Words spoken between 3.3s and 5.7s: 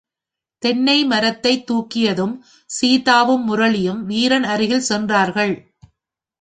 முரளியும் வீரன் அருகில் சென்றார்கள்.